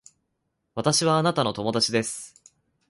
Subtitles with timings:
[0.73, 2.33] 私はあなたの友達です